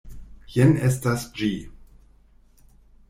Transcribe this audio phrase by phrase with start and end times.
[0.53, 1.51] Jen estas ĝi!